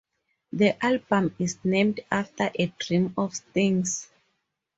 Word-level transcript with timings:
The 0.51 0.83
album 0.83 1.35
is 1.37 1.59
named 1.63 1.99
after 2.11 2.49
a 2.55 2.65
dream 2.79 3.13
of 3.15 3.35
Sting's. 3.35 4.09